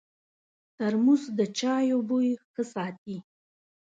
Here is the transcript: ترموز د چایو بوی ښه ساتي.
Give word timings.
ترموز 0.77 1.23
د 1.37 1.39
چایو 1.59 1.99
بوی 2.09 2.29
ښه 2.51 2.63
ساتي. 2.73 3.17